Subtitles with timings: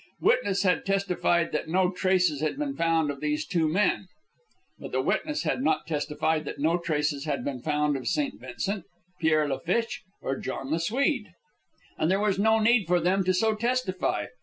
[0.19, 4.07] Witness had testified that no traces had been found of these two men;
[4.79, 8.39] but the witness had not testified that no traces had been found of St.
[8.41, 8.85] Vincent,
[9.19, 11.27] Pierre La Flitche, or John the Swede.
[11.99, 14.25] And there was no need for them so to testify.